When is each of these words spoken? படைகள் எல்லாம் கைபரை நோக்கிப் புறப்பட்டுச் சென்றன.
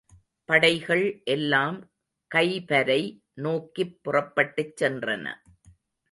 படைகள் 0.49 1.21
எல்லாம் 1.23 1.77
கைபரை 2.35 3.01
நோக்கிப் 3.33 3.99
புறப்பட்டுச் 4.03 4.83
சென்றன. 4.83 5.25